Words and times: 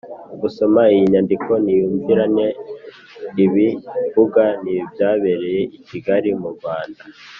usoma 0.47 0.81
iyi 0.93 1.01
nyandiko 1.11 1.51
ntiyumvirane! 1.63 2.47
ibi 3.45 3.67
mvuga 4.07 4.43
ntibyabereye 4.61 5.59
i 5.77 5.79
kigali, 5.87 6.29
mu 6.41 6.49
rwanda. 6.55 7.01